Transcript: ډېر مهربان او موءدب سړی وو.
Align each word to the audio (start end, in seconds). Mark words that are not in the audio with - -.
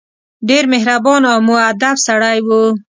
ډېر 0.49 0.63
مهربان 0.73 1.21
او 1.31 1.37
موءدب 1.47 1.95
سړی 2.07 2.37
وو. 2.47 2.63